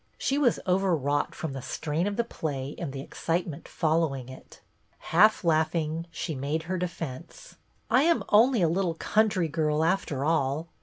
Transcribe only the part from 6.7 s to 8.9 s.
defence." I am only a